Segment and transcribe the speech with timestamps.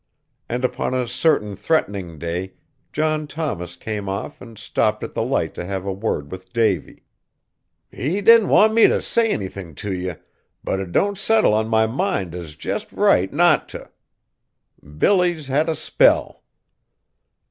[0.49, 2.53] And upon a certain threatening day,
[2.91, 7.03] John Thomas came off and stopped at the Light to have a word with Davy.
[7.91, 10.15] "He didn't want me t' say anythin' t' ye,
[10.63, 13.77] but it don't settle on my mind as jest right not t'.
[14.81, 16.41] Billy's had a spell!"